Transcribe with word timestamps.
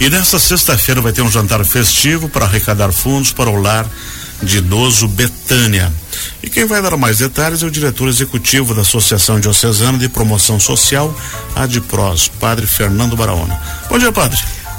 E 0.00 0.08
nesta 0.08 0.38
sexta-feira 0.38 1.02
vai 1.02 1.12
ter 1.12 1.20
um 1.20 1.30
jantar 1.30 1.62
festivo 1.62 2.26
para 2.26 2.46
arrecadar 2.46 2.90
fundos 2.90 3.32
para 3.32 3.50
o 3.50 3.60
lar 3.60 3.86
de 4.42 4.56
idoso 4.56 5.06
Betânia. 5.06 5.92
E 6.42 6.48
quem 6.48 6.64
vai 6.64 6.80
dar 6.80 6.96
mais 6.96 7.18
detalhes 7.18 7.62
é 7.62 7.66
o 7.66 7.70
diretor 7.70 8.08
executivo 8.08 8.74
da 8.74 8.80
Associação 8.80 9.38
Diocesana 9.38 9.98
de 9.98 10.08
Promoção 10.08 10.58
Social, 10.58 11.14
ADPROS, 11.54 12.28
Padre 12.40 12.66
Fernando 12.66 13.14
Baraona. 13.14 13.60
Bom 13.90 13.98
dia, 13.98 14.10
Padre. 14.10 14.38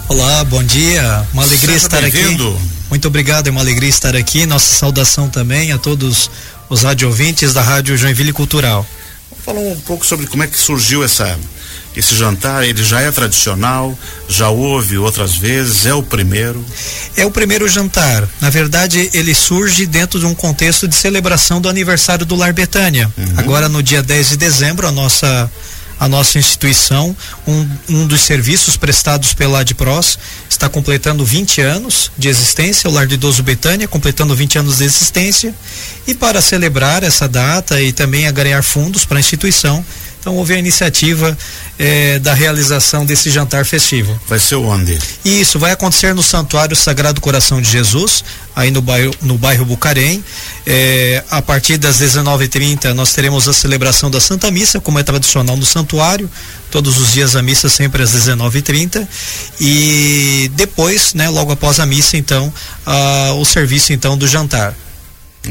Olá, 0.09 0.43
bom 0.43 0.63
dia. 0.63 1.23
Uma 1.31 1.43
alegria 1.43 1.79
Seja 1.79 1.85
estar 1.85 2.03
aqui. 2.03 2.57
Muito 2.89 3.07
obrigado, 3.07 3.47
é 3.47 3.51
uma 3.51 3.61
alegria 3.61 3.89
estar 3.89 4.15
aqui. 4.15 4.47
Nossa 4.47 4.73
saudação 4.73 5.29
também 5.29 5.71
a 5.71 5.77
todos 5.77 6.31
os 6.67 6.81
rádio 6.81 7.07
ouvintes 7.07 7.53
da 7.53 7.61
Rádio 7.61 7.95
Joinville 7.95 8.33
Cultural. 8.33 8.87
Vamos 9.29 9.45
falar 9.45 9.59
um 9.59 9.79
pouco 9.81 10.03
sobre 10.03 10.25
como 10.25 10.41
é 10.41 10.47
que 10.47 10.57
surgiu 10.57 11.03
essa 11.03 11.37
esse 11.95 12.15
jantar, 12.15 12.63
ele 12.63 12.83
já 12.83 13.01
é 13.01 13.11
tradicional, 13.11 13.97
já 14.29 14.49
houve 14.49 14.97
outras 14.97 15.35
vezes, 15.35 15.85
é 15.85 15.93
o 15.93 16.01
primeiro? 16.01 16.63
É 17.17 17.25
o 17.25 17.31
primeiro 17.31 17.67
jantar. 17.67 18.27
Na 18.39 18.49
verdade, 18.49 19.09
ele 19.13 19.35
surge 19.35 19.85
dentro 19.85 20.19
de 20.19 20.25
um 20.25 20.33
contexto 20.33 20.87
de 20.87 20.95
celebração 20.95 21.59
do 21.59 21.67
aniversário 21.67 22.25
do 22.25 22.35
Lar 22.35 22.53
Betânia. 22.53 23.11
Uhum. 23.17 23.33
Agora, 23.37 23.67
no 23.67 23.83
dia 23.83 24.01
10 24.01 24.29
de 24.29 24.37
dezembro, 24.37 24.87
a 24.87 24.91
nossa 24.91 25.51
a 26.01 26.07
nossa 26.07 26.39
instituição, 26.39 27.15
um, 27.47 27.67
um 27.87 28.07
dos 28.07 28.21
serviços 28.21 28.75
prestados 28.75 29.35
pela 29.35 29.59
ADPROS, 29.59 30.17
está 30.49 30.67
completando 30.67 31.23
20 31.23 31.61
anos 31.61 32.11
de 32.17 32.27
existência, 32.27 32.89
o 32.89 32.93
Lar 32.93 33.05
do 33.05 33.13
Idoso 33.13 33.43
Betânia, 33.43 33.87
completando 33.87 34.35
20 34.35 34.57
anos 34.57 34.77
de 34.79 34.85
existência. 34.85 35.53
E 36.07 36.15
para 36.15 36.41
celebrar 36.41 37.03
essa 37.03 37.27
data 37.27 37.79
e 37.79 37.93
também 37.93 38.25
agregar 38.25 38.63
fundos 38.63 39.05
para 39.05 39.17
a 39.17 39.19
instituição, 39.19 39.85
então 40.21 40.35
houve 40.35 40.53
a 40.53 40.57
iniciativa 40.57 41.35
eh, 41.79 42.19
da 42.19 42.35
realização 42.35 43.03
desse 43.03 43.31
jantar 43.31 43.65
festivo. 43.65 44.17
Vai 44.27 44.37
ser 44.37 44.55
onde? 44.55 44.97
Isso, 45.25 45.57
vai 45.57 45.71
acontecer 45.71 46.13
no 46.13 46.21
Santuário 46.21 46.75
Sagrado 46.75 47.19
Coração 47.19 47.59
de 47.59 47.67
Jesus, 47.67 48.23
aí 48.55 48.69
no 48.69 48.83
bairro, 48.83 49.11
no 49.23 49.35
bairro 49.35 49.65
Bucarém. 49.65 50.23
Eh, 50.63 51.23
a 51.31 51.41
partir 51.41 51.77
das 51.77 51.99
19h30 51.99 52.93
nós 52.93 53.13
teremos 53.13 53.49
a 53.49 53.53
celebração 53.53 54.11
da 54.11 54.21
Santa 54.21 54.51
Missa, 54.51 54.79
como 54.79 54.99
é 54.99 55.03
tradicional 55.03 55.57
no 55.57 55.65
santuário. 55.65 56.29
Todos 56.69 56.99
os 56.99 57.13
dias 57.13 57.35
a 57.35 57.41
missa 57.41 57.67
sempre 57.67 58.03
às 58.03 58.11
19h30. 58.11 59.07
E 59.59 60.51
depois, 60.53 61.15
né, 61.15 61.29
logo 61.29 61.51
após 61.51 61.79
a 61.79 61.85
missa, 61.85 62.15
então, 62.15 62.53
ah, 62.85 63.33
o 63.39 63.43
serviço 63.43 63.91
então 63.91 64.15
do 64.15 64.27
jantar. 64.27 64.75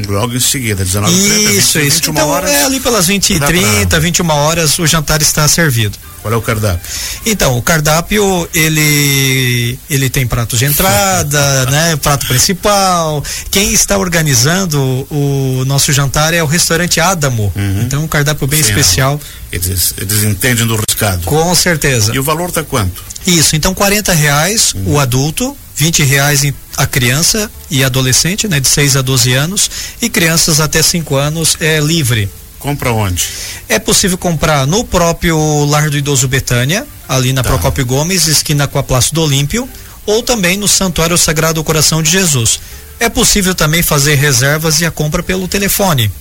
Logo 0.07 0.33
em 0.33 0.39
seguida, 0.39 0.85
19 0.85 1.13
Isso, 1.13 1.77
20, 1.77 1.87
isso. 1.87 2.09
então, 2.11 2.29
horas, 2.29 2.49
é 2.49 2.63
ali 2.63 2.79
pelas 2.79 3.07
20 3.07 3.33
e 3.33 3.39
30, 3.39 3.87
pra... 3.87 3.99
21 3.99 4.29
horas, 4.29 4.79
o 4.79 4.87
jantar 4.87 5.21
está 5.21 5.45
servido. 5.49 5.97
Qual 6.21 6.33
é 6.33 6.37
o 6.37 6.41
cardápio? 6.41 6.79
Então, 7.25 7.57
o 7.57 7.61
cardápio, 7.61 8.47
ele 8.53 9.77
ele 9.89 10.09
tem 10.09 10.25
prato 10.25 10.55
de 10.55 10.65
entrada, 10.65 11.65
né, 11.71 11.95
prato 11.97 12.27
principal. 12.27 13.23
Quem 13.49 13.73
está 13.73 13.97
organizando 13.97 14.79
o 15.09 15.63
nosso 15.65 15.91
jantar 15.91 16.33
é 16.33 16.41
o 16.41 16.45
restaurante 16.45 16.99
Adamo. 16.99 17.51
Uhum. 17.55 17.81
Então, 17.81 18.03
um 18.03 18.07
cardápio 18.07 18.47
bem 18.47 18.61
Sim, 18.61 18.69
especial. 18.69 19.19
Eles, 19.51 19.93
eles 19.97 20.23
entendem 20.23 20.65
do 20.65 20.75
riscado. 20.75 21.23
Com 21.23 21.53
certeza. 21.53 22.15
E 22.15 22.19
o 22.19 22.23
valor 22.23 22.49
está 22.49 22.63
quanto? 22.63 23.03
Isso, 23.25 23.55
então 23.55 23.73
40 23.73 24.13
reais 24.13 24.73
uhum. 24.73 24.93
o 24.93 24.99
adulto, 24.99 25.55
20 25.75 26.03
reais 26.03 26.43
a 26.77 26.85
criança 26.85 27.51
e 27.69 27.83
adolescente, 27.83 28.47
né, 28.47 28.59
de 28.59 28.67
6 28.67 28.95
a 28.95 29.01
12 29.01 29.33
anos, 29.33 29.69
e 30.01 30.09
crianças 30.09 30.59
até 30.59 30.81
5 30.81 31.15
anos 31.15 31.57
é 31.59 31.79
livre. 31.79 32.29
Compra 32.59 32.91
onde? 32.91 33.27
É 33.67 33.79
possível 33.79 34.17
comprar 34.17 34.67
no 34.67 34.83
próprio 34.83 35.65
Lar 35.65 35.89
do 35.89 35.97
Idoso 35.97 36.27
Betânia, 36.27 36.85
ali 37.09 37.33
na 37.33 37.41
tá. 37.41 37.49
Procópio 37.49 37.85
Gomes, 37.85 38.27
esquina 38.27 38.67
com 38.67 38.77
a 38.77 38.83
Praça 38.83 39.13
do 39.13 39.23
Olímpio, 39.23 39.67
ou 40.05 40.21
também 40.21 40.57
no 40.57 40.67
Santuário 40.67 41.17
Sagrado 41.17 41.63
Coração 41.63 42.03
de 42.03 42.11
Jesus. 42.11 42.59
É 42.99 43.09
possível 43.09 43.55
também 43.55 43.81
fazer 43.81 44.15
reservas 44.15 44.79
e 44.79 44.85
a 44.85 44.91
compra 44.91 45.23
pelo 45.23 45.47
telefone. 45.47 46.11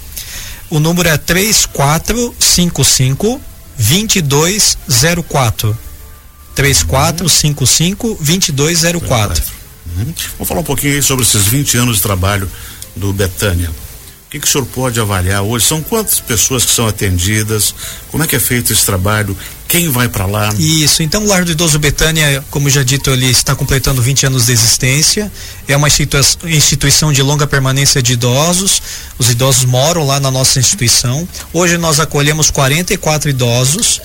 O 0.71 0.81
número 0.81 1.09
é 1.09 1.19
3455 1.19 3.41
2204. 3.77 5.79
3455 6.55 8.17
2204. 8.21 9.60
Uhum. 9.97 10.15
Vamos 10.33 10.49
falar 10.49 10.61
um 10.61 10.65
pouquinho 10.65 10.95
aí 10.95 11.03
sobre 11.03 11.25
esses 11.25 11.47
20 11.47 11.77
anos 11.79 11.97
de 11.97 12.03
trabalho 12.03 12.51
do 12.97 13.13
Betânia. 13.13 13.71
O 13.71 14.31
que, 14.31 14.39
que 14.39 14.47
o 14.47 14.51
senhor 14.51 14.65
pode 14.67 15.01
avaliar 15.01 15.43
hoje? 15.43 15.67
São 15.67 15.83
quantas 15.83 16.21
pessoas 16.21 16.65
que 16.65 16.71
são 16.71 16.87
atendidas? 16.87 17.75
Como 18.13 18.23
é 18.23 18.29
que 18.29 18.37
é 18.37 18.39
feito 18.39 18.73
esse 18.73 18.87
trabalho? 18.87 19.37
Quem 19.67 19.89
vai 19.89 20.09
para 20.09 20.25
lá? 20.25 20.55
Isso, 20.57 21.03
então 21.03 21.25
o 21.25 21.27
Lar 21.27 21.45
do 21.45 21.51
Idoso 21.51 21.81
Betânia, 21.81 22.45
como 22.49 22.71
já 22.71 22.85
dito, 22.85 23.11
ele 23.11 23.27
está 23.27 23.57
completando 23.57 24.01
20 24.01 24.27
anos 24.27 24.47
de 24.47 24.53
existência. 24.53 25.33
É 25.67 25.77
uma 25.77 25.89
instituição 26.45 27.13
de 27.13 27.23
longa 27.23 27.45
permanência 27.45 28.01
de 28.01 28.13
idosos. 28.13 28.81
Os 29.19 29.31
idosos 29.31 29.65
moram 29.65 30.07
lá 30.07 30.21
na 30.21 30.31
nossa 30.31 30.61
instituição. 30.61 31.29
Hoje 31.53 31.77
nós 31.77 31.99
acolhemos 31.99 32.53
44 32.53 33.31
idosos. 33.31 34.01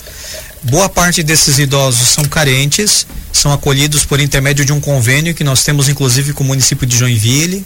Boa 0.64 0.90
parte 0.90 1.22
desses 1.22 1.60
idosos 1.60 2.08
são 2.08 2.24
carentes, 2.26 3.06
são 3.38 3.52
acolhidos 3.52 4.06
por 4.06 4.20
intermédio 4.20 4.66
de 4.66 4.74
um 4.74 4.80
convênio 4.80 5.34
que 5.34 5.44
nós 5.44 5.64
temos 5.64 5.90
inclusive 5.90 6.34
com 6.34 6.44
o 6.44 6.48
município 6.48 6.86
de 6.86 6.98
Joinville. 6.98 7.66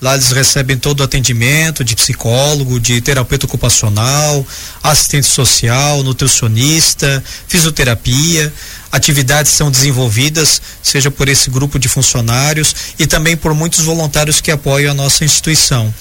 Lá 0.00 0.12
eles 0.12 0.30
recebem 0.30 0.76
todo 0.76 1.00
o 1.00 1.02
atendimento 1.02 1.82
de 1.82 1.96
psicólogo, 1.96 2.78
de 2.78 3.00
terapeuta 3.00 3.46
ocupacional, 3.46 4.46
assistente 4.82 5.26
social, 5.26 6.02
nutricionista, 6.02 7.24
fisioterapia. 7.48 8.52
Atividades 8.92 9.52
são 9.52 9.70
desenvolvidas, 9.70 10.60
seja 10.82 11.10
por 11.10 11.28
esse 11.28 11.48
grupo 11.48 11.78
de 11.78 11.88
funcionários 11.88 12.74
e 12.98 13.06
também 13.06 13.38
por 13.38 13.54
muitos 13.54 13.80
voluntários 13.80 14.40
que 14.40 14.50
apoiam 14.50 14.90
a 14.90 14.94
nossa 14.94 15.24
instituição. 15.24 15.92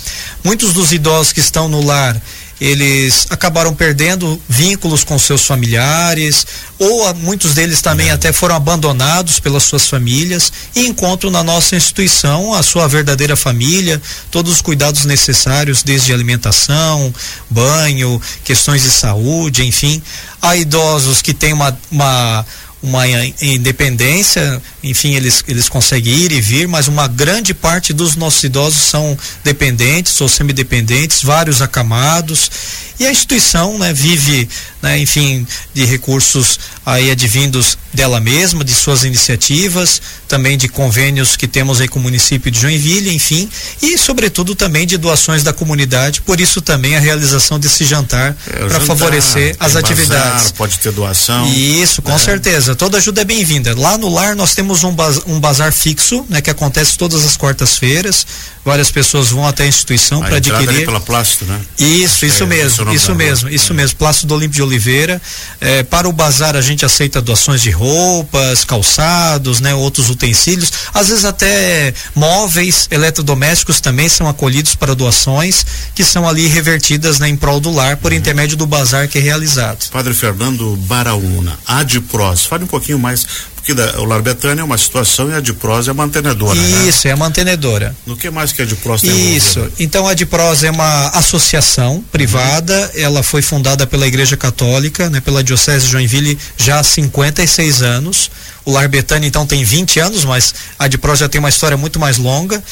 Muitos 0.43 0.73
dos 0.73 0.91
idosos 0.91 1.31
que 1.31 1.39
estão 1.39 1.69
no 1.69 1.81
lar, 1.81 2.21
eles 2.59 3.27
acabaram 3.29 3.73
perdendo 3.73 4.41
vínculos 4.47 5.03
com 5.03 5.19
seus 5.19 5.45
familiares, 5.45 6.45
ou 6.79 7.13
muitos 7.15 7.53
deles 7.53 7.81
também 7.81 8.11
até 8.11 8.31
foram 8.31 8.55
abandonados 8.55 9.39
pelas 9.39 9.63
suas 9.63 9.87
famílias 9.87 10.51
e 10.75 10.87
encontram 10.87 11.29
na 11.29 11.43
nossa 11.43 11.75
instituição 11.75 12.53
a 12.53 12.63
sua 12.63 12.87
verdadeira 12.87 13.35
família, 13.35 14.01
todos 14.31 14.51
os 14.51 14.61
cuidados 14.61 15.05
necessários, 15.05 15.83
desde 15.83 16.13
alimentação, 16.13 17.13
banho, 17.49 18.21
questões 18.43 18.83
de 18.83 18.91
saúde, 18.91 19.65
enfim. 19.65 20.01
Há 20.41 20.55
idosos 20.55 21.21
que 21.21 21.33
têm 21.33 21.53
uma, 21.53 21.77
uma 21.91 22.45
uma 22.85 23.05
independência, 23.41 24.61
enfim, 24.83 25.15
eles, 25.15 25.43
eles 25.47 25.67
conseguem 25.67 26.13
ir 26.13 26.31
e 26.31 26.39
vir, 26.39 26.67
mas 26.67 26.87
uma 26.87 27.07
grande 27.07 27.53
parte 27.53 27.91
dos 27.91 28.15
nossos 28.15 28.43
idosos 28.43 28.81
são 28.81 29.17
dependentes 29.43 30.19
ou 30.21 30.29
semidependentes, 30.29 31.23
vários 31.23 31.61
acamados, 31.61 32.49
e 32.97 33.05
a 33.05 33.11
instituição, 33.11 33.77
né, 33.77 33.91
vive, 33.91 34.47
né, 34.81 34.97
enfim, 34.97 35.45
de 35.73 35.83
recursos 35.83 36.57
aí 36.85 37.11
advindos 37.11 37.77
dela 37.93 38.21
mesma, 38.21 38.63
de 38.63 38.73
suas 38.73 39.03
iniciativas, 39.03 40.01
também 40.29 40.57
de 40.57 40.69
convênios 40.69 41.35
que 41.35 41.47
temos 41.47 41.81
aí 41.81 41.89
com 41.89 41.99
o 41.99 42.01
município 42.01 42.49
de 42.49 42.59
Joinville, 42.59 43.13
enfim, 43.13 43.49
e 43.81 43.97
sobretudo 43.97 44.55
também 44.55 44.87
de 44.87 44.97
doações 44.97 45.43
da 45.43 45.51
comunidade, 45.51 46.21
por 46.21 46.39
isso 46.39 46.61
também 46.61 46.95
a 46.95 46.99
realização 46.99 47.59
desse 47.59 47.83
jantar 47.83 48.35
é, 48.47 48.65
para 48.65 48.79
favorecer 48.79 49.55
as 49.59 49.75
atividades. 49.75 50.43
Bazar, 50.43 50.53
pode 50.53 50.79
ter 50.79 50.91
doação. 50.93 51.51
Isso, 51.51 52.01
com 52.01 52.13
é. 52.13 52.17
certeza. 52.17 52.74
Toda 52.75 52.97
ajuda 52.97 53.21
é 53.21 53.25
bem-vinda. 53.25 53.77
Lá 53.77 53.97
no 53.97 54.09
lar 54.09 54.35
nós 54.35 54.53
temos 54.53 54.83
um, 54.83 54.93
baz, 54.93 55.21
um 55.25 55.39
bazar 55.39 55.71
fixo, 55.71 56.25
né, 56.29 56.41
que 56.41 56.49
acontece 56.49 56.97
todas 56.97 57.23
as 57.25 57.37
quartas-feiras. 57.37 58.25
Várias 58.63 58.89
pessoas 58.89 59.29
vão 59.29 59.45
até 59.45 59.63
a 59.63 59.67
instituição 59.67 60.21
para 60.21 60.37
adquirir. 60.37 60.85
pela 60.85 60.99
plástico, 60.99 61.45
né? 61.45 61.61
Isso, 61.77 62.25
isso 62.25 62.43
é, 62.43 62.47
mesmo, 62.47 62.91
isso 62.91 63.13
mesmo, 63.13 63.49
isso 63.49 63.71
é. 63.71 63.75
mesmo. 63.75 63.95
Plástico 63.97 64.27
do 64.27 64.33
Olímpio 64.33 64.55
de 64.55 64.63
Oliveira. 64.63 65.21
É, 65.61 65.83
para 65.83 66.09
o 66.09 66.11
bazar 66.11 66.55
a 66.55 66.61
gente 66.61 66.83
aceita 66.83 67.21
doações 67.21 67.61
de 67.61 67.69
roupas, 67.69 68.65
calçados, 68.65 69.59
né, 69.59 69.75
outros 69.75 70.09
utensílios, 70.09 70.71
às 70.93 71.09
vezes 71.09 71.25
até 71.25 71.93
móveis, 72.15 72.87
eletrodomésticos 72.89 73.79
também 73.79 74.09
são 74.09 74.27
acolhidos 74.27 74.73
para 74.73 74.95
doações 74.95 75.65
que 75.93 76.03
são 76.03 76.27
ali 76.27 76.47
revertidas 76.47 77.19
né, 77.19 77.29
em 77.29 77.35
prol 77.35 77.59
do 77.59 77.71
lar 77.71 77.97
por 77.97 78.11
uhum. 78.11 78.17
intermédio 78.17 78.57
do 78.57 78.65
bazar 78.65 79.07
que 79.07 79.19
é 79.19 79.21
realizado. 79.21 79.89
Padre 79.91 80.13
Fernando 80.13 80.75
Baraúna, 80.77 81.57
Adpros, 81.67 82.45
fale 82.55 82.63
um 82.63 82.67
pouquinho 82.67 82.97
mais 82.97 83.25
porque 83.65 83.73
da, 83.73 83.99
o 83.99 84.05
Lar 84.05 84.21
Betânia 84.21 84.61
é 84.61 84.63
uma 84.63 84.77
situação 84.77 85.27
e 85.31 85.33
a 85.33 85.37
Adpros 85.37 85.87
é 85.87 85.93
mantenedora. 85.93 86.53
Né? 86.53 86.87
Isso, 86.87 87.07
né? 87.07 87.11
é 87.11 87.13
a 87.13 87.17
mantenedora. 87.17 87.95
No 88.05 88.15
que 88.15 88.29
mais 88.29 88.51
que 88.51 88.61
a 88.61 88.65
Adpros 88.65 89.01
tem 89.01 89.35
Isso. 89.35 89.67
Então 89.79 90.07
a 90.07 90.11
Adpros 90.11 90.63
é 90.63 90.69
uma 90.69 91.07
associação 91.07 92.03
privada, 92.11 92.91
uhum. 92.93 93.01
ela 93.01 93.23
foi 93.23 93.41
fundada 93.41 93.87
pela 93.87 94.05
Igreja 94.05 94.37
Católica, 94.37 95.09
né, 95.09 95.19
pela 95.19 95.43
Diocese 95.43 95.87
de 95.87 95.91
Joinville 95.93 96.37
já 96.55 96.79
há 96.79 96.83
56 96.83 97.81
anos. 97.81 98.29
O 98.65 98.71
Lar 98.71 98.89
Betânia 98.89 99.27
então 99.27 99.45
tem 99.45 99.63
20 99.63 99.99
anos, 99.99 100.25
mas 100.25 100.53
a 100.77 100.85
Adpros 100.85 101.19
já 101.19 101.29
tem 101.29 101.37
uma 101.39 101.49
história 101.49 101.77
muito 101.77 101.99
mais 101.99 102.17
longa. 102.17 102.63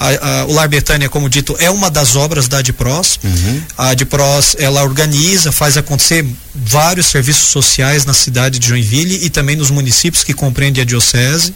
A, 0.00 0.08
a, 0.08 0.44
o 0.46 0.52
Lar 0.54 0.66
Betânia, 0.66 1.08
como 1.10 1.28
dito, 1.28 1.54
é 1.58 1.70
uma 1.70 1.90
das 1.90 2.16
obras 2.16 2.48
da 2.48 2.58
Adpros. 2.58 3.20
Uhum. 3.22 3.62
A 3.76 3.88
Adpros, 3.90 4.56
ela 4.58 4.82
organiza, 4.82 5.52
faz 5.52 5.76
acontecer 5.76 6.26
vários 6.54 7.06
serviços 7.06 7.48
sociais 7.48 8.06
na 8.06 8.14
cidade 8.14 8.58
de 8.58 8.66
Joinville 8.66 9.24
e 9.24 9.28
também 9.28 9.54
nos 9.54 9.70
municípios 9.70 10.24
que 10.24 10.32
compreendem 10.42 10.82
a 10.82 10.84
diocese. 10.84 11.54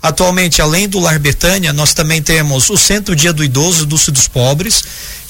Atualmente, 0.00 0.62
além 0.62 0.88
do 0.88 0.98
Lar 0.98 1.18
Betânia, 1.18 1.70
nós 1.70 1.92
também 1.92 2.22
temos 2.22 2.70
o 2.70 2.78
Centro 2.78 3.14
Dia 3.14 3.30
do 3.30 3.44
Idoso 3.44 3.84
do 3.84 3.96
dos 4.10 4.26
Pobres, 4.26 4.82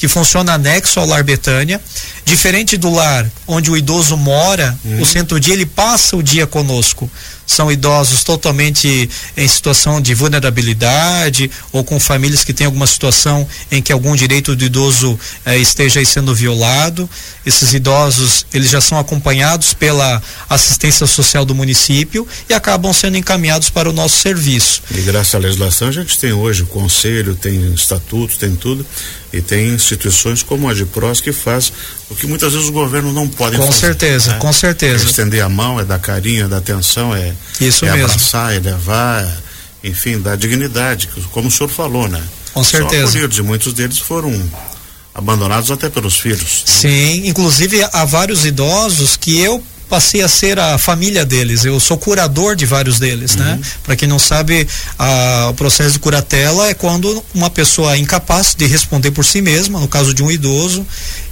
que 0.02 0.08
funciona 0.08 0.54
anexo 0.54 0.98
ao 0.98 1.06
Lar 1.06 1.22
Betânia. 1.22 1.80
Diferente 2.24 2.76
do 2.76 2.90
lar 2.90 3.24
onde 3.46 3.70
o 3.70 3.76
idoso 3.76 4.16
mora, 4.16 4.76
uhum. 4.84 5.00
o 5.00 5.06
Centro 5.06 5.38
Dia 5.38 5.54
ele 5.54 5.64
passa 5.64 6.16
o 6.16 6.22
dia 6.22 6.44
conosco 6.44 7.08
são 7.46 7.70
idosos 7.70 8.24
totalmente 8.24 9.10
em 9.36 9.48
situação 9.48 10.00
de 10.00 10.14
vulnerabilidade 10.14 11.50
ou 11.70 11.84
com 11.84 12.00
famílias 12.00 12.44
que 12.44 12.52
têm 12.52 12.64
alguma 12.64 12.86
situação 12.86 13.46
em 13.70 13.82
que 13.82 13.92
algum 13.92 14.16
direito 14.16 14.56
do 14.56 14.64
idoso 14.64 15.18
eh, 15.44 15.58
esteja 15.58 16.02
sendo 16.04 16.34
violado. 16.34 17.08
Esses 17.44 17.74
idosos, 17.74 18.46
eles 18.54 18.70
já 18.70 18.80
são 18.80 18.98
acompanhados 18.98 19.74
pela 19.74 20.22
assistência 20.48 21.06
social 21.06 21.44
do 21.44 21.54
município 21.54 22.26
e 22.48 22.54
acabam 22.54 22.92
sendo 22.92 23.16
encaminhados 23.16 23.68
para 23.68 23.90
o 23.90 23.92
nosso 23.92 24.16
serviço. 24.16 24.82
E 24.90 25.00
graças 25.02 25.34
à 25.34 25.38
legislação 25.38 25.88
a 25.88 25.92
gente 25.92 26.18
tem 26.18 26.32
hoje 26.32 26.62
o 26.62 26.66
conselho, 26.66 27.34
tem 27.34 27.74
estatuto, 27.74 28.38
tem 28.38 28.54
tudo 28.54 28.86
e 29.32 29.40
tem 29.40 29.68
instituições 29.70 30.42
como 30.42 30.68
a 30.68 30.74
de 30.74 30.84
Pros 30.84 31.20
que 31.20 31.32
faz 31.32 31.72
o 32.10 32.14
que 32.14 32.26
muitas 32.26 32.52
vezes 32.52 32.68
o 32.68 32.72
governo 32.72 33.12
não 33.12 33.26
pode 33.26 33.56
com 33.56 33.66
fazer. 33.66 33.78
Certeza, 33.78 34.32
né? 34.32 34.38
Com 34.38 34.52
certeza, 34.52 35.04
É 35.04 35.08
estender 35.08 35.42
a 35.42 35.48
mão, 35.48 35.80
é 35.80 35.84
dar 35.84 35.98
carinho, 35.98 36.44
é 36.44 36.48
dar 36.48 36.58
atenção, 36.58 37.14
é, 37.14 37.32
Isso 37.60 37.84
é 37.86 37.92
mesmo. 37.92 38.06
abraçar, 38.06 38.54
é 38.54 38.58
levar, 38.58 39.22
é, 39.24 39.88
enfim, 39.88 40.20
dar 40.20 40.36
dignidade, 40.36 41.08
como 41.30 41.48
o 41.48 41.50
senhor 41.50 41.68
falou, 41.70 42.08
né? 42.08 42.22
Com 42.52 42.62
certeza. 42.62 43.08
Acolhidos, 43.08 43.38
e 43.38 43.42
muitos 43.42 43.72
deles 43.72 43.98
foram 43.98 44.30
abandonados 45.14 45.70
até 45.70 45.88
pelos 45.88 46.18
filhos. 46.18 46.62
Sim, 46.66 47.26
inclusive 47.26 47.82
há 47.92 48.04
vários 48.04 48.44
idosos 48.44 49.16
que 49.16 49.38
eu 49.38 49.62
passei 49.92 50.22
a 50.22 50.28
ser 50.28 50.58
a 50.58 50.78
família 50.78 51.22
deles. 51.22 51.66
Eu 51.66 51.78
sou 51.78 51.98
curador 51.98 52.56
de 52.56 52.64
vários 52.64 52.98
deles, 52.98 53.36
né? 53.36 53.50
uhum. 53.50 53.56
né? 53.56 53.62
Para 53.84 53.94
quem 53.94 54.08
não 54.08 54.18
sabe, 54.18 54.66
a, 54.98 55.48
o 55.50 55.54
processo 55.54 55.92
de 55.92 55.98
curatela 55.98 56.66
é 56.66 56.72
quando 56.72 57.22
uma 57.34 57.50
pessoa 57.50 57.94
é 57.94 57.98
incapaz 57.98 58.54
de 58.54 58.64
responder 58.64 59.10
por 59.10 59.22
si 59.22 59.42
mesma, 59.42 59.78
no 59.78 59.86
caso 59.86 60.14
de 60.14 60.22
um 60.22 60.30
idoso, 60.30 60.86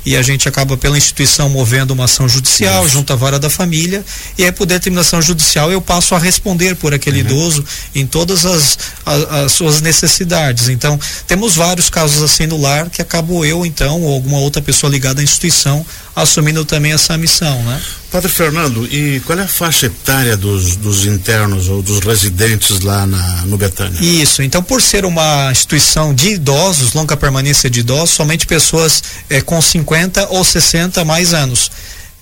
e 0.04 0.16
a 0.16 0.22
gente 0.22 0.48
acaba 0.48 0.76
pela 0.76 0.96
instituição 0.96 1.48
movendo 1.48 1.90
uma 1.92 2.04
ação 2.04 2.28
judicial 2.28 2.84
Isso. 2.84 2.94
junto 2.94 3.12
à 3.12 3.16
vara 3.16 3.38
da 3.38 3.50
família 3.50 4.04
e 4.38 4.44
aí 4.44 4.52
por 4.52 4.66
determinação 4.66 5.20
judicial 5.20 5.70
eu 5.70 5.80
passo 5.80 6.14
a 6.14 6.18
responder 6.18 6.74
por 6.76 6.94
aquele 6.94 7.20
uhum. 7.20 7.26
idoso 7.26 7.64
em 7.94 8.06
todas 8.06 8.46
as, 8.46 8.78
as, 9.04 9.22
as, 9.30 9.52
suas 9.52 9.80
necessidades 9.80 10.68
então 10.68 10.98
temos 11.26 11.56
vários 11.56 11.90
casos 11.90 12.22
assim 12.22 12.46
no 12.46 12.60
lar 12.60 12.88
que 12.88 13.02
acabo 13.02 13.44
eu 13.44 13.66
então 13.66 14.00
ou 14.02 14.14
alguma 14.14 14.38
outra 14.38 14.62
pessoa 14.62 14.90
ligada 14.90 15.20
à 15.20 15.24
instituição 15.24 15.84
assumindo 16.16 16.64
também 16.64 16.92
essa 16.92 17.16
missão 17.16 17.62
né 17.62 17.80
Padre 18.10 18.28
Fernando, 18.28 18.88
e 18.92 19.20
qual 19.20 19.38
é 19.38 19.42
a 19.42 19.46
faixa 19.46 19.86
etária 19.86 20.36
dos, 20.36 20.74
dos 20.74 21.06
internos 21.06 21.68
ou 21.68 21.80
dos 21.80 22.00
residentes 22.00 22.80
lá 22.80 23.06
na, 23.06 23.46
no 23.46 23.56
Betânia? 23.56 24.00
Isso, 24.00 24.42
então 24.42 24.60
por 24.60 24.82
ser 24.82 25.04
uma 25.04 25.48
instituição 25.52 26.12
de 26.12 26.30
idosos, 26.30 26.92
longa 26.92 27.16
permanência 27.16 27.70
de 27.70 27.78
idosos, 27.78 28.10
somente 28.10 28.48
pessoas 28.48 29.00
é, 29.28 29.40
com 29.40 29.62
50 29.62 29.89
ou 30.28 30.44
60 30.44 31.04
mais 31.04 31.34
anos. 31.34 31.70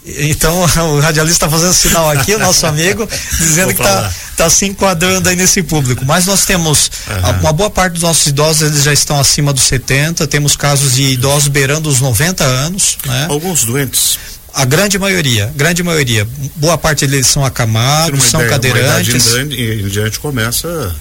Então 0.05 0.63
o 0.95 1.01
radialista 1.01 1.47
está 1.47 1.49
fazendo 1.49 1.75
sinal 1.75 2.11
aqui, 2.11 2.35
o 2.35 2.39
nosso 2.39 2.67
amigo, 2.67 3.09
dizendo 3.39 3.75
que 3.75 3.81
está 3.81 4.13
tá 4.37 4.51
se 4.51 4.67
enquadrando 4.67 5.29
aí 5.29 5.37
nesse 5.37 5.63
público. 5.63 6.05
Mas 6.05 6.27
nós 6.27 6.45
temos 6.45 6.91
uhum. 7.09 7.41
uma 7.41 7.53
boa 7.53 7.71
parte 7.71 7.95
dos 7.95 8.03
nossos 8.03 8.27
idosos, 8.27 8.63
eles 8.63 8.83
já 8.83 8.93
estão 8.93 9.19
acima 9.19 9.53
dos 9.53 9.65
70, 9.65 10.27
temos 10.27 10.57
casos 10.57 10.95
de 10.95 11.03
idosos 11.13 11.49
beirando 11.49 11.89
os 11.89 12.01
90 12.01 12.45
anos. 12.45 12.97
Né? 13.05 13.27
Alguns 13.29 13.65
doentes 13.65 14.19
a 14.55 14.65
grande 14.65 14.99
maioria, 14.99 15.53
grande 15.55 15.85
maioria, 15.85 16.27
boa 16.57 16.77
parte 16.77 17.07
deles 17.07 17.29
são 17.29 17.45
acamados, 17.45 18.25
são 18.25 18.41
ideia, 18.41 18.51
cadeirantes. 18.51 19.27
e 19.51 19.83
em 19.83 19.89
diante 19.89 20.19
começa 20.19 20.97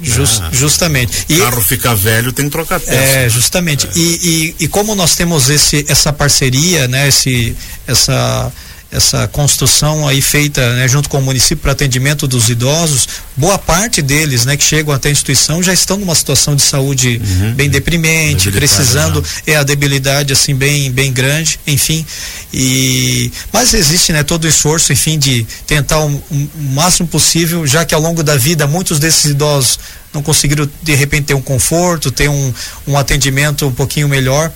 Just, 0.00 0.40
ah, 0.42 0.50
justamente. 0.52 1.26
O 1.28 1.38
carro 1.38 1.60
fica 1.60 1.94
velho, 1.94 2.32
tem 2.32 2.44
que 2.44 2.52
trocar 2.52 2.78
peça. 2.78 2.92
É, 2.94 3.28
justamente. 3.28 3.86
É. 3.86 3.90
E, 3.96 4.54
e, 4.58 4.64
e, 4.64 4.68
como 4.68 4.94
nós 4.94 5.16
temos 5.16 5.50
esse, 5.50 5.84
essa 5.88 6.12
parceria, 6.12 6.86
né, 6.86 7.08
esse, 7.08 7.56
essa 7.86 8.52
essa 8.90 9.28
construção 9.28 10.08
aí 10.08 10.22
feita 10.22 10.74
né, 10.74 10.88
junto 10.88 11.10
com 11.10 11.18
o 11.18 11.22
município 11.22 11.58
para 11.58 11.72
atendimento 11.72 12.26
dos 12.26 12.48
idosos, 12.48 13.06
boa 13.36 13.58
parte 13.58 14.00
deles, 14.00 14.46
né, 14.46 14.56
que 14.56 14.64
chegam 14.64 14.94
até 14.94 15.10
a 15.10 15.12
instituição 15.12 15.62
já 15.62 15.74
estão 15.74 15.98
numa 15.98 16.14
situação 16.14 16.56
de 16.56 16.62
saúde 16.62 17.20
uhum. 17.22 17.52
bem 17.54 17.68
deprimente, 17.68 18.50
precisando 18.50 19.22
é 19.46 19.56
a 19.56 19.62
debilidade 19.62 20.32
assim 20.32 20.54
bem 20.54 20.90
bem 20.90 21.12
grande, 21.12 21.60
enfim. 21.66 22.04
E 22.52 23.30
mas 23.52 23.74
existe, 23.74 24.10
né, 24.10 24.22
todo 24.22 24.44
o 24.44 24.48
esforço, 24.48 24.90
enfim, 24.90 25.18
de 25.18 25.46
tentar 25.66 25.98
o, 26.00 26.08
um, 26.30 26.48
máximo 26.72 27.06
possível, 27.08 27.66
já 27.66 27.84
que 27.84 27.94
ao 27.94 28.00
longo 28.00 28.22
da 28.22 28.36
vida 28.36 28.66
muitos 28.66 28.98
desses 28.98 29.26
idosos 29.26 29.78
não 30.14 30.22
conseguiram 30.22 30.68
de 30.82 30.94
repente 30.94 31.26
ter 31.26 31.34
um 31.34 31.42
conforto, 31.42 32.10
ter 32.10 32.30
um, 32.30 32.54
um 32.86 32.96
atendimento 32.96 33.66
um 33.66 33.72
pouquinho 33.72 34.08
melhor. 34.08 34.50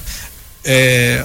É, 0.65 1.23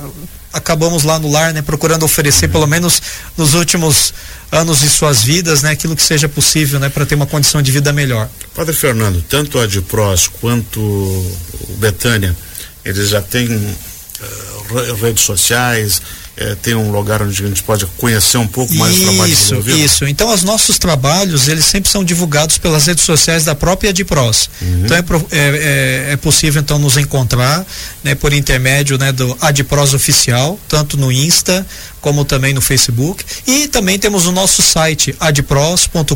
acabamos 0.52 1.04
lá 1.04 1.20
no 1.20 1.32
lar, 1.32 1.54
né, 1.54 1.62
procurando 1.62 2.04
oferecer 2.04 2.48
pelo 2.48 2.68
menos 2.68 3.02
nos 3.36 3.54
últimos 3.54 4.14
anos 4.52 4.80
de 4.80 4.90
suas 4.90 5.24
vidas, 5.24 5.62
né, 5.62 5.72
aquilo 5.72 5.96
que 5.96 6.04
seja 6.04 6.30
possível, 6.30 6.80
né, 6.80 6.90
para 6.90 7.06
ter 7.06 7.16
uma 7.16 7.26
condição 7.26 7.62
de 7.62 7.72
vida 7.72 7.92
melhor. 7.92 8.30
Padre 8.56 8.74
Fernando, 8.74 9.24
tanto 9.28 9.60
a 9.60 9.68
Pros 9.88 10.28
quanto 10.28 10.80
o 10.80 11.78
Betânia, 11.80 12.36
eles 12.84 13.10
já 13.10 13.22
têm 13.22 13.48
uh, 13.56 14.96
redes 15.02 15.24
sociais, 15.24 16.02
é, 16.38 16.56
tem 16.56 16.76
um 16.76 16.92
lugar 16.92 17.22
onde 17.24 17.44
a 17.44 17.48
gente 17.48 17.64
pode 17.64 17.86
conhecer 17.98 18.38
um 18.38 18.46
pouco 18.46 18.72
mais 18.76 18.94
isso, 18.94 19.02
o 19.02 19.08
trabalho 19.08 19.36
desenvolvido? 19.36 19.78
Isso, 19.80 20.06
então 20.06 20.32
os 20.32 20.44
nossos 20.44 20.78
trabalhos, 20.78 21.48
eles 21.48 21.66
sempre 21.66 21.90
são 21.90 22.04
divulgados 22.04 22.60
pelas 22.60 22.86
redes 22.86 23.04
sociais 23.04 23.44
da 23.44 23.56
própria 23.56 23.90
Adpros. 23.90 24.48
Uhum. 24.62 24.84
Então 24.86 24.98
é, 24.98 25.02
é, 25.32 26.14
é, 26.14 26.18
possível 26.18 26.62
então 26.62 26.78
nos 26.78 26.96
encontrar, 26.96 27.66
né, 28.04 28.14
por 28.14 28.34
intermédio, 28.34 29.00
né, 29.00 29.12
do 29.12 29.36
Adpros 29.42 29.96
oficial, 29.96 30.60
tanto 30.68 30.96
no 30.96 31.12
Insta 31.12 31.66
como 32.00 32.24
também 32.24 32.54
no 32.54 32.62
Facebook 32.62 33.26
e 33.46 33.68
também 33.68 33.98
temos 33.98 34.28
o 34.28 34.32
nosso 34.32 34.62
site 34.62 35.16
adpros.com.br. 35.20 36.16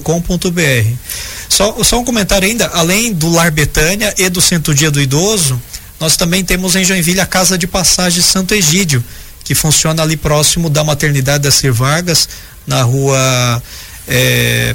Só, 1.49 1.83
só 1.83 1.99
um 1.99 2.05
comentário 2.05 2.47
ainda, 2.47 2.67
além 2.67 3.11
do 3.11 3.29
Lar 3.31 3.51
Betânia 3.51 4.13
e 4.17 4.29
do 4.29 4.39
Centro 4.39 4.73
Dia 4.73 4.91
do 4.91 5.01
Idoso, 5.01 5.59
nós 5.99 6.15
também 6.15 6.43
temos 6.43 6.75
em 6.75 6.85
Joinville 6.85 7.19
a 7.19 7.25
Casa 7.25 7.57
de 7.57 7.67
Passagem 7.67 8.21
Santo 8.21 8.53
Egídio, 8.53 9.03
que 9.51 9.55
funciona 9.55 10.01
ali 10.01 10.15
próximo 10.15 10.69
da 10.69 10.81
maternidade 10.81 11.43
da 11.43 11.51
Sir 11.51 11.73
Vargas, 11.73 12.29
na 12.65 12.83
rua 12.83 13.61
é, 14.07 14.73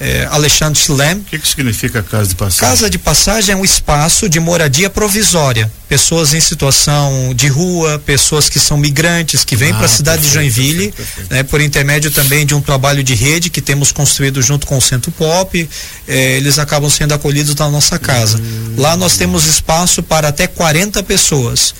é, 0.00 0.26
Alexandre 0.30 0.80
Schlemm. 0.80 1.18
O 1.18 1.24
que, 1.24 1.38
que 1.38 1.46
significa 1.46 2.02
casa 2.02 2.30
de 2.30 2.34
passagem? 2.34 2.70
Casa 2.70 2.88
de 2.88 2.98
passagem 2.98 3.52
é 3.52 3.56
um 3.56 3.64
espaço 3.66 4.26
de 4.26 4.40
moradia 4.40 4.88
provisória. 4.88 5.70
Pessoas 5.86 6.32
em 6.32 6.40
situação 6.40 7.34
de 7.36 7.48
rua, 7.48 7.98
pessoas 7.98 8.48
que 8.48 8.58
são 8.58 8.78
migrantes, 8.78 9.44
que 9.44 9.56
vêm 9.56 9.72
ah, 9.72 9.74
para 9.74 9.84
a 9.84 9.88
cidade 9.90 10.22
perfeito, 10.22 10.42
de 10.42 10.54
Joinville, 10.54 10.90
perfeito, 10.90 10.96
perfeito. 10.96 11.34
Né, 11.34 11.42
por 11.42 11.60
intermédio 11.60 12.10
também 12.10 12.46
de 12.46 12.54
um 12.54 12.62
trabalho 12.62 13.04
de 13.04 13.14
rede 13.14 13.50
que 13.50 13.60
temos 13.60 13.92
construído 13.92 14.40
junto 14.40 14.66
com 14.66 14.78
o 14.78 14.80
Centro 14.80 15.12
Pop, 15.12 15.68
eh, 16.08 16.36
eles 16.38 16.58
acabam 16.58 16.88
sendo 16.88 17.12
acolhidos 17.12 17.54
na 17.56 17.68
nossa 17.68 17.98
casa. 17.98 18.38
Hum, 18.38 18.76
Lá 18.78 18.96
nós 18.96 19.18
temos 19.18 19.44
espaço 19.44 20.02
para 20.02 20.28
até 20.28 20.46
40 20.46 21.02
pessoas 21.02 21.74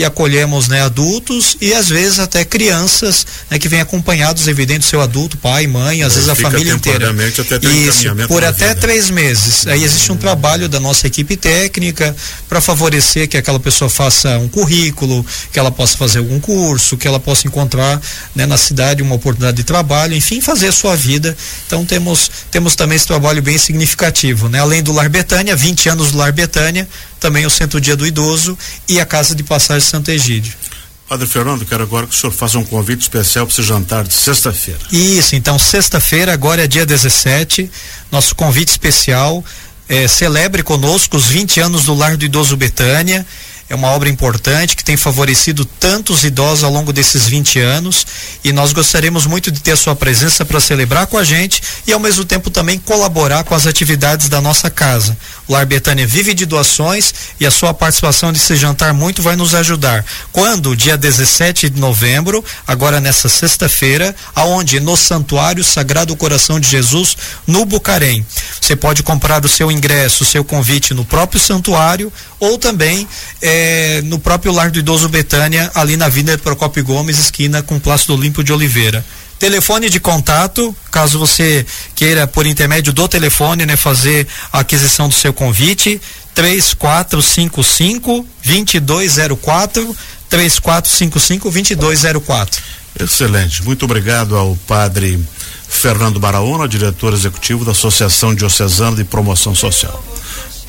e 0.00 0.04
acolhemos 0.04 0.66
né, 0.68 0.80
adultos 0.80 1.58
e 1.60 1.74
às 1.74 1.88
vezes 1.88 2.18
até 2.18 2.42
crianças 2.42 3.26
né, 3.50 3.58
que 3.58 3.68
vêm 3.68 3.80
acompanhados, 3.80 4.48
evidente, 4.48 4.86
seu 4.86 5.00
adulto, 5.00 5.36
pai, 5.36 5.66
mãe, 5.66 6.02
às 6.02 6.14
vezes 6.14 6.28
a 6.28 6.34
família 6.34 6.72
inteira. 6.72 7.10
Até 7.10 7.68
Isso, 7.68 8.04
por 8.26 8.42
até 8.42 8.68
vida. 8.68 8.80
três 8.80 9.10
meses. 9.10 9.66
Aí 9.66 9.84
existe 9.84 10.10
um 10.10 10.16
trabalho 10.16 10.70
da 10.70 10.80
nossa 10.80 11.06
equipe 11.06 11.36
técnica 11.36 12.16
para 12.48 12.62
favorecer 12.62 13.28
que 13.28 13.36
aquela 13.36 13.60
pessoa 13.60 13.90
faça 13.90 14.38
um 14.38 14.48
currículo, 14.48 15.24
que 15.52 15.58
ela 15.58 15.70
possa 15.70 15.98
fazer 15.98 16.18
algum 16.18 16.40
curso, 16.40 16.96
que 16.96 17.06
ela 17.06 17.20
possa 17.20 17.46
encontrar 17.46 18.00
né, 18.34 18.46
na 18.46 18.56
cidade 18.56 19.02
uma 19.02 19.16
oportunidade 19.16 19.58
de 19.58 19.64
trabalho, 19.64 20.14
enfim, 20.14 20.40
fazer 20.40 20.68
a 20.68 20.72
sua 20.72 20.96
vida. 20.96 21.36
Então 21.66 21.84
temos, 21.84 22.30
temos 22.50 22.74
também 22.74 22.96
esse 22.96 23.06
trabalho 23.06 23.42
bem 23.42 23.58
significativo. 23.58 24.48
Né? 24.48 24.60
Além 24.60 24.82
do 24.82 24.92
Lar 24.92 25.10
Betânia, 25.10 25.54
20 25.54 25.90
anos 25.90 26.12
do 26.12 26.16
Lar 26.16 26.32
Betânia, 26.32 26.88
também 27.20 27.46
o 27.46 27.50
Centro 27.50 27.80
Dia 27.80 27.94
do 27.94 28.06
Idoso 28.06 28.58
e 28.88 28.98
a 28.98 29.06
Casa 29.06 29.34
de 29.34 29.42
Passagem 29.42 29.86
Santo 29.86 30.10
Egídio. 30.10 30.54
Padre 31.08 31.26
Fernando, 31.26 31.66
quero 31.66 31.82
agora 31.82 32.06
que 32.06 32.14
o 32.14 32.16
senhor 32.16 32.32
faça 32.32 32.56
um 32.56 32.64
convite 32.64 33.02
especial 33.02 33.44
para 33.44 33.52
esse 33.52 33.62
jantar 33.62 34.04
de 34.04 34.14
sexta-feira. 34.14 34.78
Isso, 34.92 35.34
então 35.34 35.58
sexta-feira, 35.58 36.32
agora 36.32 36.64
é 36.64 36.68
dia 36.68 36.86
17, 36.86 37.68
nosso 38.12 38.32
convite 38.34 38.68
especial, 38.68 39.44
é, 39.88 40.06
celebre 40.06 40.62
conosco 40.62 41.16
os 41.16 41.26
20 41.26 41.60
anos 41.60 41.84
do 41.86 41.94
Lar 41.94 42.16
do 42.16 42.24
Idoso 42.24 42.56
Betânia. 42.56 43.26
É 43.70 43.74
uma 43.76 43.88
obra 43.88 44.08
importante 44.08 44.74
que 44.74 44.82
tem 44.82 44.96
favorecido 44.96 45.64
tantos 45.64 46.24
idosos 46.24 46.64
ao 46.64 46.72
longo 46.72 46.92
desses 46.92 47.28
20 47.28 47.60
anos 47.60 48.04
e 48.42 48.52
nós 48.52 48.72
gostaríamos 48.72 49.26
muito 49.26 49.48
de 49.48 49.60
ter 49.60 49.70
a 49.70 49.76
sua 49.76 49.94
presença 49.94 50.44
para 50.44 50.58
celebrar 50.58 51.06
com 51.06 51.16
a 51.16 51.22
gente 51.22 51.62
e 51.86 51.92
ao 51.92 52.00
mesmo 52.00 52.24
tempo 52.24 52.50
também 52.50 52.80
colaborar 52.80 53.44
com 53.44 53.54
as 53.54 53.68
atividades 53.68 54.28
da 54.28 54.40
nossa 54.40 54.68
casa. 54.68 55.16
O 55.46 55.52
Lar 55.52 55.64
Betânia 55.66 56.04
vive 56.04 56.34
de 56.34 56.44
doações 56.46 57.14
e 57.38 57.46
a 57.46 57.50
sua 57.50 57.72
participação 57.72 58.32
nesse 58.32 58.56
jantar 58.56 58.92
muito 58.92 59.22
vai 59.22 59.36
nos 59.36 59.54
ajudar. 59.54 60.04
Quando? 60.32 60.74
Dia 60.74 60.96
17 60.96 61.70
de 61.70 61.80
novembro, 61.80 62.44
agora 62.66 63.00
nessa 63.00 63.28
sexta-feira, 63.28 64.16
aonde? 64.34 64.80
No 64.80 64.96
Santuário 64.96 65.62
Sagrado 65.62 66.16
Coração 66.16 66.58
de 66.58 66.68
Jesus, 66.68 67.16
no 67.46 67.64
Bucarém. 67.64 68.26
Você 68.70 68.76
pode 68.76 69.02
comprar 69.02 69.44
o 69.44 69.48
seu 69.48 69.68
ingresso, 69.68 70.22
o 70.22 70.26
seu 70.26 70.44
convite 70.44 70.94
no 70.94 71.04
próprio 71.04 71.40
santuário 71.40 72.12
ou 72.38 72.56
também 72.56 73.04
eh, 73.42 74.00
no 74.04 74.16
próprio 74.16 74.52
Lar 74.52 74.70
do 74.70 74.78
Idoso 74.78 75.08
Betânia, 75.08 75.68
ali 75.74 75.96
na 75.96 76.04
Avenida 76.06 76.38
Procopio 76.38 76.84
Gomes, 76.84 77.18
esquina 77.18 77.64
com 77.64 77.80
Plácido 77.80 78.14
Olimpo 78.14 78.44
de 78.44 78.52
Oliveira. 78.52 79.04
Telefone 79.40 79.90
de 79.90 79.98
contato, 79.98 80.72
caso 80.88 81.18
você 81.18 81.66
queira, 81.96 82.28
por 82.28 82.46
intermédio 82.46 82.92
do 82.92 83.08
telefone, 83.08 83.66
né, 83.66 83.76
fazer 83.76 84.24
a 84.52 84.60
aquisição 84.60 85.08
do 85.08 85.14
seu 85.16 85.32
convite, 85.32 86.00
3455 86.32 88.24
2204 88.44 89.96
3455 90.28 91.50
2204. 91.50 92.62
Excelente. 93.00 93.64
Muito 93.64 93.84
obrigado 93.84 94.36
ao 94.36 94.54
padre 94.64 95.18
Fernando 95.70 96.20
Baraúna, 96.20 96.68
diretor 96.68 97.14
executivo 97.14 97.64
da 97.64 97.70
Associação 97.70 98.34
Diocesana 98.34 98.96
de 98.96 99.04
Promoção 99.04 99.54
Social. 99.54 100.04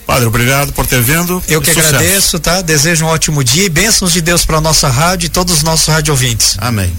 Padre, 0.06 0.28
obrigado 0.28 0.72
por 0.74 0.86
ter 0.86 1.02
vindo. 1.02 1.42
Eu 1.48 1.62
que 1.62 1.74
sucesso. 1.74 1.96
agradeço, 1.96 2.40
tá? 2.40 2.62
Desejo 2.62 3.06
um 3.06 3.08
ótimo 3.10 3.44
dia 3.44 3.66
e 3.66 3.70
bênçãos 3.70 4.14
de 4.14 4.22
Deus 4.22 4.46
para 4.46 4.62
nossa 4.62 4.88
rádio 4.88 5.26
e 5.26 5.30
todos 5.30 5.56
os 5.56 5.64
nossos 5.64 5.88
rádio 5.88 6.14
ouvintes. 6.14 6.56
Amém. 6.60 6.94